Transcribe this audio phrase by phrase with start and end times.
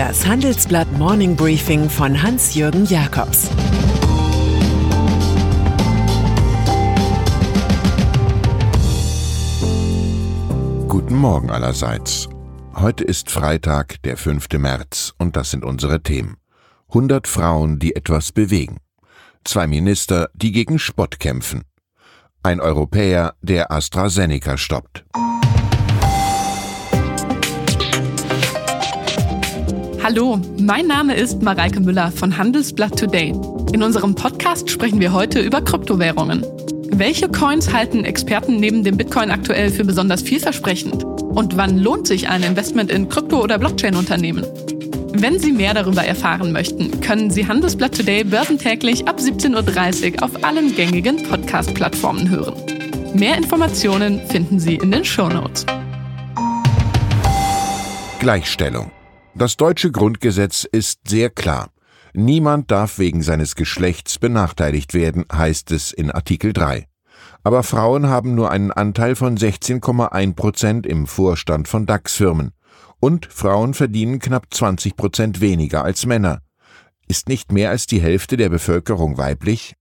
[0.00, 3.50] Das Handelsblatt Morning Briefing von Hans-Jürgen Jakobs
[10.88, 12.30] Guten Morgen allerseits.
[12.74, 14.48] Heute ist Freitag, der 5.
[14.56, 16.38] März, und das sind unsere Themen.
[16.88, 18.78] 100 Frauen, die etwas bewegen.
[19.44, 21.64] Zwei Minister, die gegen Spott kämpfen.
[22.42, 25.04] Ein Europäer, der AstraZeneca stoppt.
[30.02, 33.34] Hallo, mein Name ist Mareike Müller von Handelsblatt Today.
[33.74, 36.42] In unserem Podcast sprechen wir heute über Kryptowährungen.
[36.90, 41.04] Welche Coins halten Experten neben dem Bitcoin aktuell für besonders vielversprechend?
[41.04, 44.46] Und wann lohnt sich ein Investment in Krypto- oder Blockchain-Unternehmen?
[45.12, 50.42] Wenn Sie mehr darüber erfahren möchten, können Sie Handelsblatt Today börsentäglich ab 17.30 Uhr auf
[50.42, 52.54] allen gängigen Podcast-Plattformen hören.
[53.12, 55.66] Mehr Informationen finden Sie in den Show Notes.
[58.18, 58.90] Gleichstellung.
[59.34, 61.70] Das deutsche Grundgesetz ist sehr klar.
[62.12, 66.86] Niemand darf wegen seines Geschlechts benachteiligt werden, heißt es in Artikel 3.
[67.44, 72.50] Aber Frauen haben nur einen Anteil von 16,1 Prozent im Vorstand von DAX-Firmen.
[72.98, 76.42] Und Frauen verdienen knapp 20 Prozent weniger als Männer.
[77.06, 79.74] Ist nicht mehr als die Hälfte der Bevölkerung weiblich?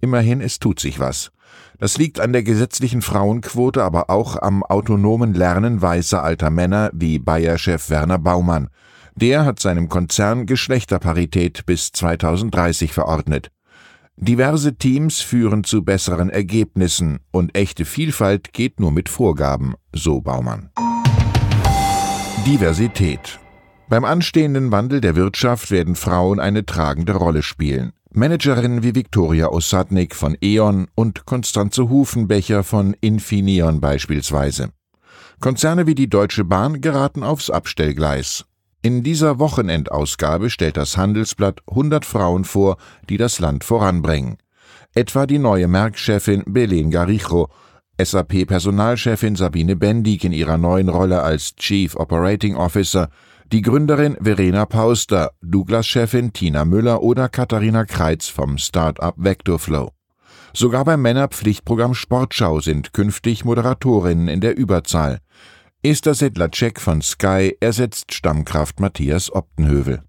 [0.00, 1.32] Immerhin, es tut sich was.
[1.78, 7.18] Das liegt an der gesetzlichen Frauenquote, aber auch am autonomen Lernen weißer alter Männer wie
[7.18, 8.68] Bayer-Chef Werner Baumann.
[9.14, 13.50] Der hat seinem Konzern Geschlechterparität bis 2030 verordnet.
[14.16, 20.70] Diverse Teams führen zu besseren Ergebnissen und echte Vielfalt geht nur mit Vorgaben, so Baumann.
[22.46, 23.38] Diversität.
[23.88, 27.92] Beim anstehenden Wandel der Wirtschaft werden Frauen eine tragende Rolle spielen.
[28.14, 34.70] Managerinnen wie Viktoria Osadnik von E.ON und Konstanze Hufenbecher von Infineon beispielsweise.
[35.40, 38.44] Konzerne wie die Deutsche Bahn geraten aufs Abstellgleis.
[38.84, 42.78] In dieser Wochenendausgabe stellt das Handelsblatt 100 Frauen vor,
[43.08, 44.38] die das Land voranbringen.
[44.92, 47.48] Etwa die neue Merck-Chefin Belen Garijo,
[48.02, 53.08] SAP-Personalchefin Sabine Bendig in ihrer neuen Rolle als Chief Operating Officer,
[53.52, 59.92] die Gründerin Verena Pauster, Douglas-Chefin Tina Müller oder Katharina Kreitz vom Start-up Vectorflow.
[60.54, 65.20] Sogar beim Männerpflichtprogramm Sportschau sind künftig Moderatorinnen in der Überzahl.
[65.84, 70.04] Esther Sedlacek von Sky ersetzt Stammkraft Matthias Optenhövel.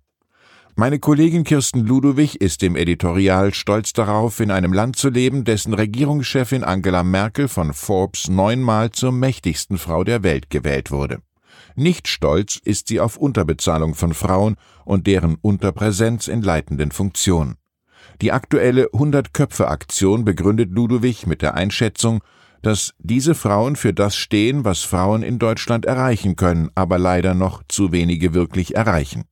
[0.75, 5.73] Meine Kollegin Kirsten Ludowig ist im Editorial stolz darauf, in einem Land zu leben, dessen
[5.73, 11.23] Regierungschefin Angela Merkel von Forbes neunmal zur mächtigsten Frau der Welt gewählt wurde.
[11.75, 17.55] Nicht stolz ist sie auf Unterbezahlung von Frauen und deren Unterpräsenz in leitenden Funktionen.
[18.21, 22.21] Die aktuelle 100-Köpfe-Aktion begründet Ludowig mit der Einschätzung,
[22.63, 27.61] dass diese Frauen für das stehen, was Frauen in Deutschland erreichen können, aber leider noch
[27.67, 29.25] zu wenige wirklich erreichen.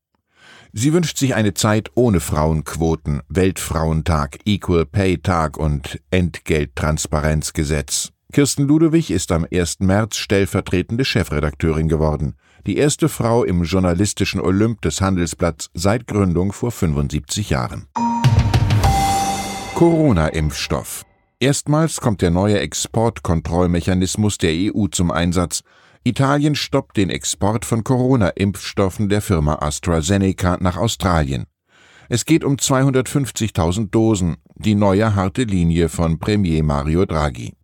[0.73, 8.11] Sie wünscht sich eine Zeit ohne Frauenquoten, Weltfrauentag, Equal Pay Tag und Entgelttransparenzgesetz.
[8.31, 9.79] Kirsten Ludewig ist am 1.
[9.79, 16.71] März stellvertretende Chefredakteurin geworden, die erste Frau im journalistischen Olymp des Handelsblatts seit Gründung vor
[16.71, 17.87] 75 Jahren.
[19.75, 21.05] Corona-Impfstoff
[21.41, 25.63] Erstmals kommt der neue Exportkontrollmechanismus der EU zum Einsatz.
[26.03, 31.47] Italien stoppt den Export von Corona-Impfstoffen der Firma AstraZeneca nach Australien.
[32.09, 37.55] Es geht um 250.000 Dosen, die neue harte Linie von Premier Mario Draghi.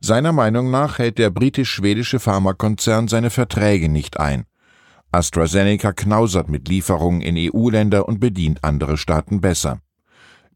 [0.00, 4.44] Seiner Meinung nach hält der britisch-schwedische Pharmakonzern seine Verträge nicht ein.
[5.12, 9.82] AstraZeneca knausert mit Lieferungen in EU-Länder und bedient andere Staaten besser.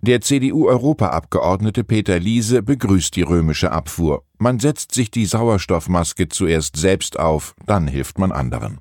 [0.05, 4.25] Der CDU-Europaabgeordnete Peter Liese begrüßt die römische Abfuhr.
[4.37, 8.81] Man setzt sich die Sauerstoffmaske zuerst selbst auf, dann hilft man anderen.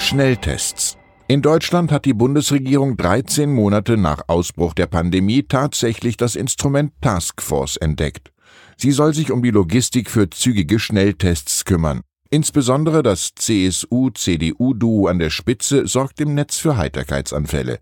[0.00, 0.98] Schnelltests.
[1.28, 7.76] In Deutschland hat die Bundesregierung 13 Monate nach Ausbruch der Pandemie tatsächlich das Instrument Taskforce
[7.76, 8.32] entdeckt.
[8.78, 12.00] Sie soll sich um die Logistik für zügige Schnelltests kümmern.
[12.30, 17.78] Insbesondere das CSU-CDU-Duo an der Spitze sorgt im Netz für Heiterkeitsanfälle.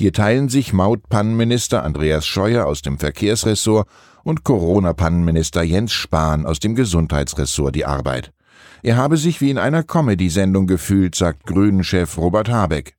[0.00, 3.86] Hier teilen sich Maut-Pannenminister Andreas Scheuer aus dem Verkehrsressort
[4.24, 8.32] und Corona-Pannenminister Jens Spahn aus dem Gesundheitsressort die Arbeit.
[8.82, 12.94] Er habe sich wie in einer Comedy-Sendung gefühlt, sagt Grünen-Chef Robert Habeck.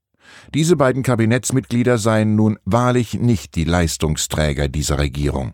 [0.53, 5.53] Diese beiden Kabinettsmitglieder seien nun wahrlich nicht die Leistungsträger dieser Regierung.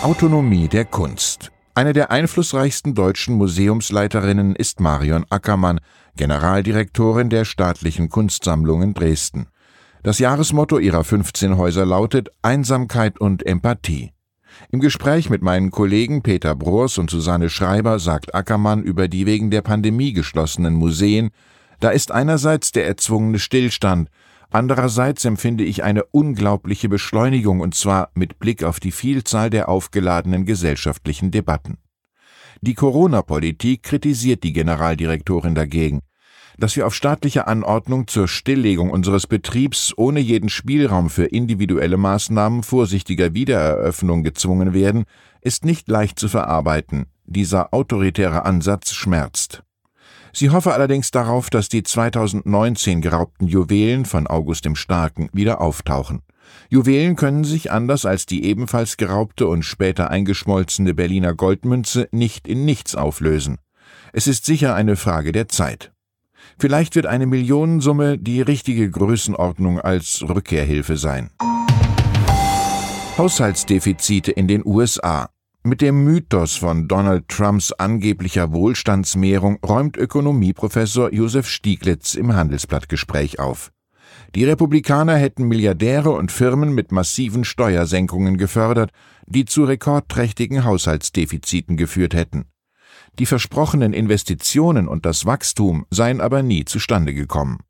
[0.00, 1.52] Autonomie der Kunst.
[1.74, 5.80] Eine der einflussreichsten deutschen Museumsleiterinnen ist Marion Ackermann,
[6.16, 9.48] Generaldirektorin der Staatlichen Kunstsammlungen Dresden.
[10.06, 14.12] Das Jahresmotto ihrer 15 Häuser lautet Einsamkeit und Empathie.
[14.70, 19.50] Im Gespräch mit meinen Kollegen Peter Broers und Susanne Schreiber sagt Ackermann über die wegen
[19.50, 21.30] der Pandemie geschlossenen Museen,
[21.80, 24.08] Da ist einerseits der erzwungene Stillstand,
[24.48, 30.44] andererseits empfinde ich eine unglaubliche Beschleunigung, und zwar mit Blick auf die Vielzahl der aufgeladenen
[30.44, 31.78] gesellschaftlichen Debatten.
[32.60, 36.02] Die Corona-Politik kritisiert die Generaldirektorin dagegen.
[36.58, 42.62] Dass wir auf staatliche Anordnung zur Stilllegung unseres Betriebs ohne jeden Spielraum für individuelle Maßnahmen
[42.62, 45.04] vorsichtiger Wiedereröffnung gezwungen werden,
[45.42, 47.06] ist nicht leicht zu verarbeiten.
[47.26, 49.62] Dieser autoritäre Ansatz schmerzt.
[50.32, 56.22] Sie hoffe allerdings darauf, dass die 2019 geraubten Juwelen von August dem Starken wieder auftauchen.
[56.68, 62.64] Juwelen können sich anders als die ebenfalls geraubte und später eingeschmolzene Berliner Goldmünze nicht in
[62.64, 63.58] nichts auflösen.
[64.12, 65.92] Es ist sicher eine Frage der Zeit.
[66.58, 71.30] Vielleicht wird eine Millionensumme die richtige Größenordnung als Rückkehrhilfe sein.
[73.18, 75.30] Haushaltsdefizite in den USA.
[75.62, 83.72] Mit dem Mythos von Donald Trumps angeblicher Wohlstandsmehrung räumt Ökonomieprofessor Josef Stieglitz im Handelsblattgespräch auf.
[84.34, 88.90] Die Republikaner hätten Milliardäre und Firmen mit massiven Steuersenkungen gefördert,
[89.26, 92.44] die zu rekordträchtigen Haushaltsdefiziten geführt hätten.
[93.18, 97.60] Die versprochenen Investitionen und das Wachstum seien aber nie zustande gekommen.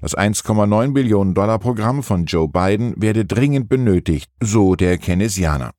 [0.00, 5.70] Das 1,9 Billionen Dollar Programm von Joe Biden werde dringend benötigt, so der Keynesianer.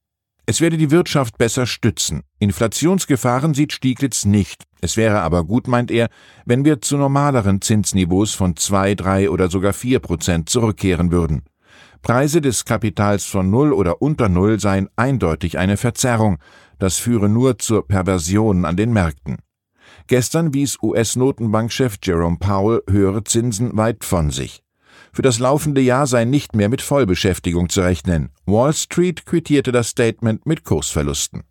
[0.48, 2.22] Es werde die Wirtschaft besser stützen.
[2.40, 4.63] Inflationsgefahren sieht Stieglitz nicht.
[4.81, 6.08] Es wäre aber gut, meint er,
[6.46, 11.44] wenn wir zu normaleren Zinsniveaus von zwei, drei oder sogar vier Prozent zurückkehren würden.
[12.04, 16.38] Preise des Kapitals von Null oder unter Null seien eindeutig eine Verzerrung,
[16.80, 19.38] das führe nur zur Perversion an den Märkten.
[20.07, 24.62] Gestern wies US-Notenbankchef Jerome Powell höhere Zinsen weit von sich.
[25.12, 28.30] Für das laufende Jahr sei nicht mehr mit Vollbeschäftigung zu rechnen.
[28.45, 31.44] Wall Street quittierte das Statement mit Kursverlusten.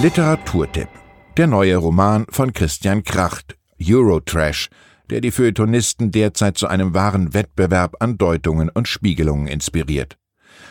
[0.00, 0.88] Literaturtipp.
[1.36, 4.68] Der neue Roman von Christian Kracht, Eurotrash,
[5.10, 10.18] der die Feuilletonisten derzeit zu einem wahren Wettbewerb an Deutungen und Spiegelungen inspiriert.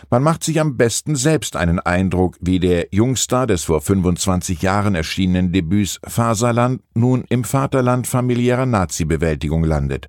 [0.09, 4.95] Man macht sich am besten selbst einen Eindruck, wie der Jungstar des vor 25 Jahren
[4.95, 10.07] erschienenen Debüts Faserland nun im Vaterland familiärer Nazi-Bewältigung landet.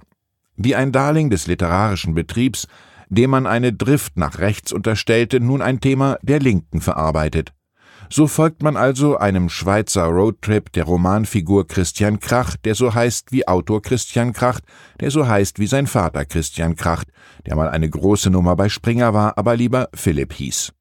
[0.56, 2.66] Wie ein Darling des literarischen Betriebs,
[3.08, 7.52] dem man eine Drift nach rechts unterstellte, nun ein Thema der Linken verarbeitet.
[8.08, 13.48] So folgt man also einem Schweizer Roadtrip der Romanfigur Christian Kracht, der so heißt wie
[13.48, 14.62] Autor Christian Kracht,
[15.00, 17.08] der so heißt wie sein Vater Christian Kracht,
[17.46, 20.72] der mal eine große Nummer bei Springer war, aber lieber Philipp hieß.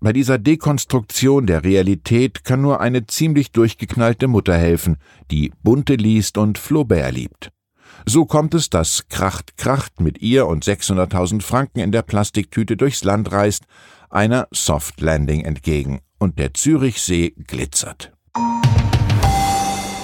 [0.00, 4.98] Bei dieser Dekonstruktion der Realität kann nur eine ziemlich durchgeknallte Mutter helfen,
[5.30, 7.50] die Bunte liest und Flaubert liebt.
[8.06, 13.04] So kommt es, dass Kracht Kracht mit ihr und 600.000 Franken in der Plastiktüte durchs
[13.04, 13.64] Land reist,
[14.10, 18.12] einer Soft Landing entgegen und der Zürichsee glitzert.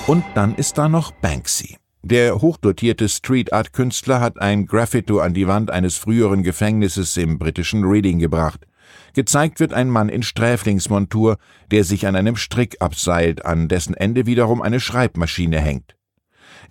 [0.09, 1.77] Und dann ist da noch Banksy.
[2.03, 7.39] Der hochdotierte Street Art Künstler hat ein Graffito an die Wand eines früheren Gefängnisses im
[7.39, 8.67] britischen Reading gebracht.
[9.15, 11.37] Gezeigt wird ein Mann in Sträflingsmontur,
[11.71, 15.95] der sich an einem Strick abseilt, an dessen Ende wiederum eine Schreibmaschine hängt.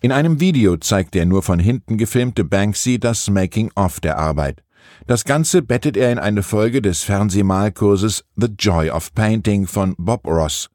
[0.02, 4.62] In einem Video zeigt der nur von hinten gefilmte Banksy das Making-of der Arbeit.
[5.06, 10.26] Das Ganze bettet er in eine Folge des Fernsehmalkurses The Joy of Painting von Bob
[10.28, 10.70] Ross.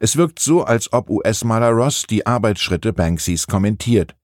[0.00, 4.14] Es wirkt so, als ob US-Maler Ross die Arbeitsschritte Banksys kommentiert.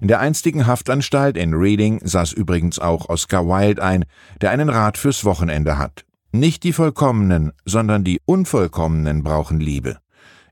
[0.00, 4.04] In der einstigen Haftanstalt in Reading saß übrigens auch Oscar Wilde ein,
[4.40, 6.04] der einen Rat fürs Wochenende hat.
[6.32, 9.98] Nicht die Vollkommenen, sondern die Unvollkommenen brauchen Liebe.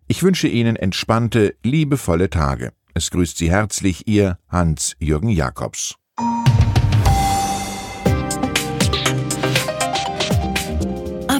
[0.07, 2.73] Ich wünsche Ihnen entspannte, liebevolle Tage.
[2.95, 5.95] Es grüßt Sie herzlich Ihr Hans-Jürgen Jakobs.